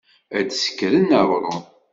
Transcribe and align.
Ad 0.37 0.49
sekren 0.53 1.09
aɣṛum. 1.19 1.61